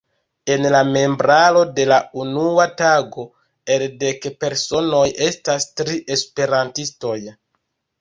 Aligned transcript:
En 0.53 0.63
la 0.75 0.79
membraro 0.95 1.61
de 1.79 1.85
la 1.91 1.99
unua 2.23 2.67
tago 2.81 3.27
el 3.77 3.87
dek 4.07 4.27
personoj 4.47 5.07
estas 5.31 5.71
tri 5.79 6.03
esperantistoj. 6.21 7.19